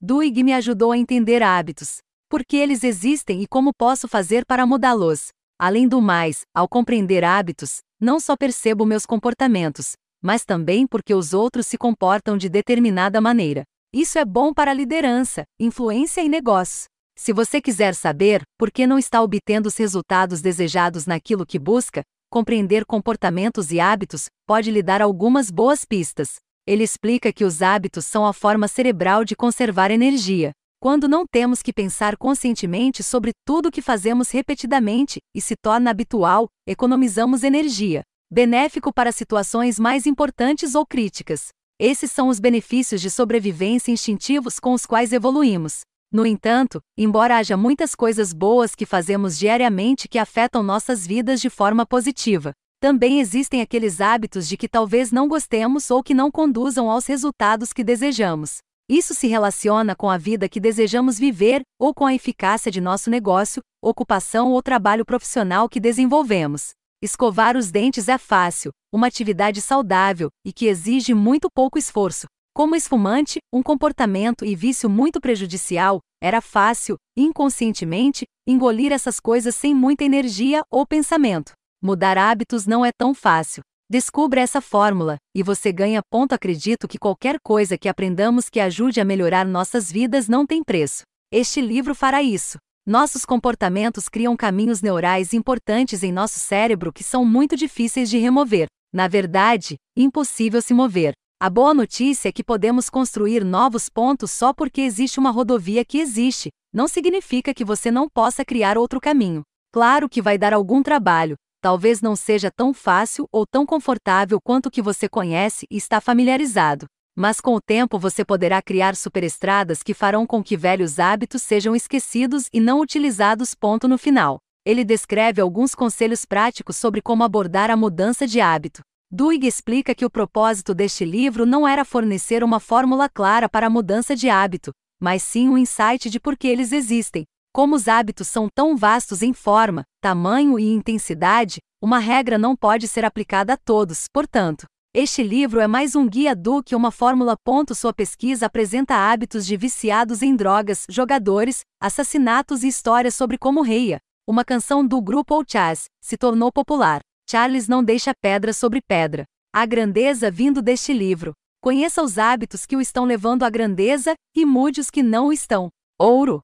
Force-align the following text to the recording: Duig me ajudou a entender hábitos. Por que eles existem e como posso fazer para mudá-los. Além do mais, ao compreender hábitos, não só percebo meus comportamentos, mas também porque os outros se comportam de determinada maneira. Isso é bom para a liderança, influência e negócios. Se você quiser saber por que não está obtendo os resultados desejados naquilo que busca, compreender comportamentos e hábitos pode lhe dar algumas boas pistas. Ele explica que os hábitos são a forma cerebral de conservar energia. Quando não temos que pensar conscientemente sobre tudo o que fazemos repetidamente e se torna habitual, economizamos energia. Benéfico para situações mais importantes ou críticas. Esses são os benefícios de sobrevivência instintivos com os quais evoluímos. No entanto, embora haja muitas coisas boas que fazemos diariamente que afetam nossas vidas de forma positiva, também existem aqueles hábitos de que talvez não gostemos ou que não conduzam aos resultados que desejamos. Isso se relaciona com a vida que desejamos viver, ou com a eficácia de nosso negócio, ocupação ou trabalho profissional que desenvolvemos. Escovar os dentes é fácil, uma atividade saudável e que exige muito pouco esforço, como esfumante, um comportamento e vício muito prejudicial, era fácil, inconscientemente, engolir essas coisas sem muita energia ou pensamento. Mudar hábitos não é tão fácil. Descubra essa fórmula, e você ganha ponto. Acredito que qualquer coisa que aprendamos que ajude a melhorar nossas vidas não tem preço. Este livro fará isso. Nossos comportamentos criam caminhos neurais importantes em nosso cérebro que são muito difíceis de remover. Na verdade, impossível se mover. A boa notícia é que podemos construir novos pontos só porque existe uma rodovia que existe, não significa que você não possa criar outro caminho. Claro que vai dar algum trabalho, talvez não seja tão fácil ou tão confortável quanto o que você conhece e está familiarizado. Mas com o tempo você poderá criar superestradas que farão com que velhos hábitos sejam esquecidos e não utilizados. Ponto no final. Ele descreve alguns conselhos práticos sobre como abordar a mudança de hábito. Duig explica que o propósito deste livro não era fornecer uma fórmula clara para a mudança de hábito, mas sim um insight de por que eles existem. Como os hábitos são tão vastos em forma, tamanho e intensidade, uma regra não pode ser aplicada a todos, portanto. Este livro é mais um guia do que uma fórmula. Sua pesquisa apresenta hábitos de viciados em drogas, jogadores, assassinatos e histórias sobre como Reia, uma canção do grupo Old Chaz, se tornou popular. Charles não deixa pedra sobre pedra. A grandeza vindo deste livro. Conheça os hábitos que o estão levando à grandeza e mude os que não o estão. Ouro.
Duig 0.00 0.44
me 0.44 0.52
ajudou 0.52 0.92
a 0.92 0.98
entender 0.98 1.42
hábitos. 1.42 1.98
Por 2.30 2.44
que 2.44 2.56
eles 2.56 2.84
existem 2.84 3.42
e 3.42 3.48
como 3.48 3.72
posso 3.76 4.06
fazer 4.06 4.46
para 4.46 4.64
mudá-los. 4.64 5.30
Além 5.58 5.88
do 5.88 6.00
mais, 6.00 6.42
ao 6.54 6.68
compreender 6.68 7.24
hábitos, 7.24 7.80
não 8.00 8.20
só 8.20 8.36
percebo 8.36 8.86
meus 8.86 9.04
comportamentos, 9.04 9.94
mas 10.22 10.44
também 10.44 10.86
porque 10.86 11.12
os 11.12 11.34
outros 11.34 11.66
se 11.66 11.76
comportam 11.76 12.36
de 12.36 12.48
determinada 12.48 13.20
maneira. 13.20 13.64
Isso 13.92 14.20
é 14.20 14.24
bom 14.24 14.54
para 14.54 14.70
a 14.70 14.74
liderança, 14.74 15.42
influência 15.58 16.20
e 16.20 16.28
negócios. 16.28 16.84
Se 17.18 17.32
você 17.32 17.60
quiser 17.60 17.92
saber 17.96 18.42
por 18.56 18.70
que 18.70 18.86
não 18.86 19.00
está 19.00 19.20
obtendo 19.20 19.66
os 19.66 19.76
resultados 19.76 20.40
desejados 20.40 21.06
naquilo 21.06 21.44
que 21.44 21.58
busca, 21.58 22.02
compreender 22.30 22.84
comportamentos 22.84 23.72
e 23.72 23.80
hábitos 23.80 24.26
pode 24.46 24.70
lhe 24.70 24.82
dar 24.82 25.02
algumas 25.02 25.50
boas 25.50 25.84
pistas. 25.84 26.36
Ele 26.68 26.84
explica 26.84 27.32
que 27.32 27.46
os 27.46 27.62
hábitos 27.62 28.04
são 28.04 28.26
a 28.26 28.32
forma 28.34 28.68
cerebral 28.68 29.24
de 29.24 29.34
conservar 29.34 29.90
energia. 29.90 30.52
Quando 30.78 31.08
não 31.08 31.24
temos 31.26 31.62
que 31.62 31.72
pensar 31.72 32.14
conscientemente 32.14 33.02
sobre 33.02 33.30
tudo 33.42 33.70
o 33.70 33.72
que 33.72 33.80
fazemos 33.80 34.30
repetidamente 34.30 35.18
e 35.34 35.40
se 35.40 35.56
torna 35.56 35.90
habitual, 35.90 36.46
economizamos 36.66 37.42
energia. 37.42 38.02
Benéfico 38.30 38.92
para 38.92 39.12
situações 39.12 39.80
mais 39.80 40.04
importantes 40.04 40.74
ou 40.74 40.84
críticas. 40.84 41.48
Esses 41.80 42.12
são 42.12 42.28
os 42.28 42.38
benefícios 42.38 43.00
de 43.00 43.10
sobrevivência 43.10 43.90
instintivos 43.90 44.60
com 44.60 44.74
os 44.74 44.84
quais 44.84 45.10
evoluímos. 45.10 45.80
No 46.12 46.26
entanto, 46.26 46.82
embora 46.98 47.38
haja 47.38 47.56
muitas 47.56 47.94
coisas 47.94 48.34
boas 48.34 48.74
que 48.74 48.84
fazemos 48.84 49.38
diariamente 49.38 50.06
que 50.06 50.18
afetam 50.18 50.62
nossas 50.62 51.06
vidas 51.06 51.40
de 51.40 51.48
forma 51.48 51.86
positiva, 51.86 52.52
também 52.80 53.20
existem 53.20 53.60
aqueles 53.60 54.00
hábitos 54.00 54.48
de 54.48 54.56
que 54.56 54.68
talvez 54.68 55.10
não 55.10 55.26
gostemos 55.26 55.90
ou 55.90 56.02
que 56.02 56.14
não 56.14 56.30
conduzam 56.30 56.90
aos 56.90 57.06
resultados 57.06 57.72
que 57.72 57.82
desejamos. 57.82 58.58
Isso 58.88 59.14
se 59.14 59.26
relaciona 59.26 59.94
com 59.94 60.08
a 60.08 60.16
vida 60.16 60.48
que 60.48 60.60
desejamos 60.60 61.18
viver, 61.18 61.62
ou 61.78 61.92
com 61.92 62.06
a 62.06 62.14
eficácia 62.14 62.70
de 62.70 62.80
nosso 62.80 63.10
negócio, 63.10 63.60
ocupação 63.82 64.52
ou 64.52 64.62
trabalho 64.62 65.04
profissional 65.04 65.68
que 65.68 65.80
desenvolvemos. 65.80 66.70
Escovar 67.02 67.56
os 67.56 67.70
dentes 67.70 68.08
é 68.08 68.16
fácil, 68.16 68.70
uma 68.92 69.06
atividade 69.06 69.60
saudável 69.60 70.30
e 70.44 70.52
que 70.52 70.66
exige 70.66 71.12
muito 71.14 71.48
pouco 71.50 71.78
esforço, 71.78 72.26
como 72.58 72.74
esfumante, 72.74 73.38
um 73.52 73.62
comportamento 73.62 74.44
e 74.44 74.56
vício 74.56 74.90
muito 74.90 75.20
prejudicial, 75.20 76.00
era 76.20 76.40
fácil, 76.40 76.96
inconscientemente, 77.16 78.24
engolir 78.48 78.90
essas 78.90 79.20
coisas 79.20 79.54
sem 79.54 79.72
muita 79.72 80.02
energia 80.02 80.62
ou 80.68 80.84
pensamento. 80.84 81.52
Mudar 81.80 82.18
hábitos 82.18 82.66
não 82.66 82.84
é 82.84 82.90
tão 82.90 83.14
fácil. 83.14 83.62
Descubra 83.88 84.40
essa 84.40 84.60
fórmula, 84.60 85.16
e 85.32 85.44
você 85.44 85.70
ganha 85.70 86.02
ponto. 86.10 86.32
Acredito 86.32 86.88
que 86.88 86.98
qualquer 86.98 87.38
coisa 87.40 87.78
que 87.78 87.88
aprendamos 87.88 88.48
que 88.48 88.58
ajude 88.58 89.00
a 89.00 89.04
melhorar 89.04 89.46
nossas 89.46 89.90
vidas 89.90 90.28
não 90.28 90.44
tem 90.44 90.64
preço. 90.64 91.02
Este 91.32 91.60
livro 91.60 91.94
fará 91.94 92.20
isso. 92.20 92.58
Nossos 92.84 93.24
comportamentos 93.24 94.08
criam 94.08 94.36
caminhos 94.36 94.82
neurais 94.82 95.32
importantes 95.32 96.02
em 96.02 96.10
nosso 96.10 96.40
cérebro 96.40 96.92
que 96.92 97.04
são 97.04 97.24
muito 97.24 97.54
difíceis 97.54 98.10
de 98.10 98.18
remover. 98.18 98.66
Na 98.92 99.06
verdade, 99.06 99.76
impossível 99.96 100.60
se 100.60 100.74
mover. 100.74 101.12
A 101.40 101.48
boa 101.48 101.72
notícia 101.72 102.28
é 102.28 102.32
que 102.32 102.42
podemos 102.42 102.90
construir 102.90 103.44
novos 103.44 103.88
pontos 103.88 104.32
só 104.32 104.52
porque 104.52 104.80
existe 104.80 105.20
uma 105.20 105.30
rodovia 105.30 105.84
que 105.84 106.00
existe, 106.00 106.48
não 106.74 106.88
significa 106.88 107.54
que 107.54 107.64
você 107.64 107.88
não 107.88 108.08
possa 108.08 108.44
criar 108.44 108.76
outro 108.76 109.00
caminho. 109.00 109.42
Claro 109.72 110.08
que 110.08 110.20
vai 110.20 110.36
dar 110.36 110.52
algum 110.52 110.82
trabalho, 110.82 111.36
talvez 111.60 112.00
não 112.00 112.16
seja 112.16 112.50
tão 112.50 112.72
fácil 112.72 113.28
ou 113.32 113.46
tão 113.46 113.66
confortável 113.66 114.40
quanto 114.40 114.66
o 114.66 114.70
que 114.70 114.82
você 114.82 115.08
conhece 115.08 115.66
e 115.70 115.76
está 115.76 116.00
familiarizado. 116.00 116.86
Mas 117.16 117.40
com 117.40 117.54
o 117.54 117.60
tempo 117.60 117.98
você 117.98 118.24
poderá 118.24 118.62
criar 118.62 118.94
superestradas 118.94 119.82
que 119.82 119.92
farão 119.92 120.24
com 120.24 120.42
que 120.42 120.56
velhos 120.56 120.98
hábitos 120.98 121.42
sejam 121.42 121.74
esquecidos 121.74 122.48
e 122.52 122.60
não 122.60 122.80
utilizados. 122.80 123.54
Ponto 123.54 123.88
no 123.88 123.98
final. 123.98 124.38
Ele 124.64 124.84
descreve 124.84 125.40
alguns 125.40 125.74
conselhos 125.74 126.24
práticos 126.24 126.76
sobre 126.76 127.02
como 127.02 127.24
abordar 127.24 127.70
a 127.70 127.76
mudança 127.76 128.26
de 128.26 128.40
hábito. 128.40 128.82
Duig 129.10 129.46
explica 129.46 129.94
que 129.94 130.04
o 130.04 130.10
propósito 130.10 130.74
deste 130.74 131.04
livro 131.04 131.46
não 131.46 131.66
era 131.66 131.84
fornecer 131.84 132.44
uma 132.44 132.60
fórmula 132.60 133.08
clara 133.08 133.48
para 133.48 133.66
a 133.66 133.70
mudança 133.70 134.14
de 134.14 134.28
hábito, 134.28 134.70
mas 135.00 135.22
sim 135.22 135.48
um 135.48 135.56
insight 135.56 136.10
de 136.10 136.20
por 136.20 136.36
que 136.36 136.46
eles 136.46 136.72
existem. 136.72 137.24
Como 137.58 137.74
os 137.74 137.88
hábitos 137.88 138.28
são 138.28 138.48
tão 138.48 138.76
vastos 138.76 139.20
em 139.20 139.32
forma, 139.32 139.82
tamanho 140.00 140.60
e 140.60 140.72
intensidade, 140.72 141.58
uma 141.82 141.98
regra 141.98 142.38
não 142.38 142.54
pode 142.54 142.86
ser 142.86 143.04
aplicada 143.04 143.54
a 143.54 143.56
todos, 143.56 144.04
portanto. 144.12 144.64
Este 144.94 145.24
livro 145.24 145.58
é 145.58 145.66
mais 145.66 145.96
um 145.96 146.08
guia 146.08 146.36
do 146.36 146.62
que 146.62 146.76
uma 146.76 146.92
fórmula. 146.92 147.34
Sua 147.74 147.92
pesquisa 147.92 148.46
apresenta 148.46 148.94
hábitos 148.94 149.44
de 149.44 149.56
viciados 149.56 150.22
em 150.22 150.36
drogas, 150.36 150.86
jogadores, 150.88 151.62
assassinatos 151.82 152.62
e 152.62 152.68
histórias 152.68 153.16
sobre 153.16 153.36
como 153.36 153.60
Reia, 153.60 153.98
uma 154.24 154.44
canção 154.44 154.86
do 154.86 155.02
grupo 155.02 155.34
Old 155.34 155.50
Chaz, 155.50 155.86
se 156.00 156.16
tornou 156.16 156.52
popular. 156.52 157.00
Charles 157.28 157.66
não 157.66 157.82
deixa 157.82 158.12
pedra 158.22 158.52
sobre 158.52 158.80
pedra. 158.80 159.24
A 159.52 159.66
grandeza 159.66 160.30
vindo 160.30 160.62
deste 160.62 160.92
livro. 160.92 161.32
Conheça 161.60 162.04
os 162.04 162.18
hábitos 162.18 162.64
que 162.64 162.76
o 162.76 162.80
estão 162.80 163.04
levando 163.04 163.42
à 163.42 163.50
grandeza 163.50 164.14
e 164.32 164.46
mude 164.46 164.80
os 164.80 164.90
que 164.90 165.02
não 165.02 165.26
o 165.26 165.32
estão. 165.32 165.70
Ouro. 165.98 166.40